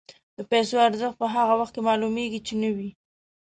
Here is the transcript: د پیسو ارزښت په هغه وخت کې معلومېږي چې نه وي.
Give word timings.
د 0.37 0.39
پیسو 0.51 0.75
ارزښت 0.87 1.17
په 1.21 1.27
هغه 1.35 1.53
وخت 1.59 1.73
کې 1.75 1.81
معلومېږي 1.87 2.39
چې 2.47 2.53
نه 2.61 2.69
وي. 2.75 2.89